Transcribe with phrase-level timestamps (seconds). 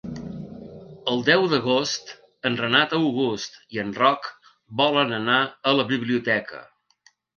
[1.11, 2.09] El deu d'agost
[2.49, 4.27] en Renat August i en Roc
[4.81, 5.39] volen anar
[5.73, 6.65] a la biblioteca.